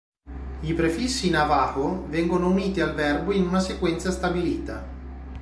[0.61, 4.83] I prefissi navajo vengono uniti al verbo in una sequenza stabilita.